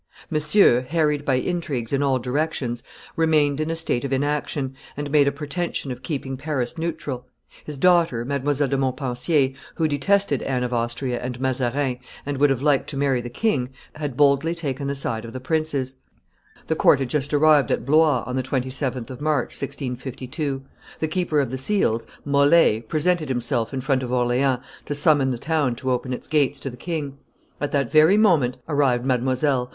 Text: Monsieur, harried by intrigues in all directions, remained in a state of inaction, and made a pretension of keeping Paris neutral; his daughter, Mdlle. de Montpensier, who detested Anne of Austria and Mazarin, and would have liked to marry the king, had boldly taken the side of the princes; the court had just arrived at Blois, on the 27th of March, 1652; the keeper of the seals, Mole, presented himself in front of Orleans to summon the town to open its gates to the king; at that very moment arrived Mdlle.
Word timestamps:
Monsieur, 0.31 0.81
harried 0.89 1.23
by 1.25 1.35
intrigues 1.35 1.93
in 1.93 2.01
all 2.01 2.17
directions, 2.17 2.81
remained 3.15 3.61
in 3.61 3.69
a 3.69 3.75
state 3.75 4.03
of 4.03 4.11
inaction, 4.11 4.73
and 4.97 5.11
made 5.11 5.27
a 5.27 5.31
pretension 5.31 5.91
of 5.91 6.01
keeping 6.01 6.37
Paris 6.37 6.75
neutral; 6.75 7.27
his 7.63 7.77
daughter, 7.77 8.25
Mdlle. 8.25 8.67
de 8.67 8.75
Montpensier, 8.79 9.53
who 9.75 9.87
detested 9.87 10.41
Anne 10.41 10.63
of 10.63 10.73
Austria 10.73 11.19
and 11.21 11.39
Mazarin, 11.39 11.99
and 12.25 12.39
would 12.39 12.49
have 12.49 12.63
liked 12.63 12.89
to 12.89 12.97
marry 12.97 13.21
the 13.21 13.29
king, 13.29 13.69
had 13.93 14.17
boldly 14.17 14.55
taken 14.55 14.87
the 14.87 14.95
side 14.95 15.23
of 15.23 15.33
the 15.33 15.39
princes; 15.39 15.97
the 16.65 16.75
court 16.75 16.97
had 16.97 17.07
just 17.09 17.31
arrived 17.31 17.69
at 17.69 17.85
Blois, 17.85 18.23
on 18.25 18.35
the 18.35 18.41
27th 18.41 19.11
of 19.11 19.21
March, 19.21 19.49
1652; 19.53 20.63
the 20.99 21.07
keeper 21.07 21.39
of 21.39 21.51
the 21.51 21.59
seals, 21.59 22.07
Mole, 22.25 22.81
presented 22.87 23.29
himself 23.29 23.71
in 23.71 23.81
front 23.81 24.01
of 24.01 24.11
Orleans 24.11 24.61
to 24.87 24.95
summon 24.95 25.29
the 25.29 25.37
town 25.37 25.75
to 25.75 25.91
open 25.91 26.11
its 26.11 26.27
gates 26.27 26.59
to 26.61 26.71
the 26.71 26.75
king; 26.75 27.19
at 27.61 27.71
that 27.71 27.91
very 27.91 28.17
moment 28.17 28.57
arrived 28.67 29.05
Mdlle. 29.05 29.69